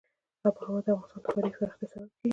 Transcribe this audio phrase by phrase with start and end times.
[0.47, 2.29] آب وهوا د افغانستان د ښاري پراختیا سبب کېږي.